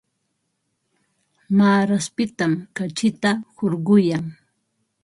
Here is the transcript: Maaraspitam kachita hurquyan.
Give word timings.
Maaraspitam 1.57 2.51
kachita 2.75 3.29
hurquyan. 3.55 4.25